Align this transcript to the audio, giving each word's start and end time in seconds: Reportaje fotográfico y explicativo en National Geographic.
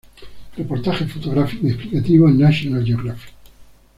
Reportaje 0.57 1.05
fotográfico 1.05 1.67
y 1.67 1.73
explicativo 1.73 2.27
en 2.27 2.39
National 2.39 2.83
Geographic. 2.83 3.35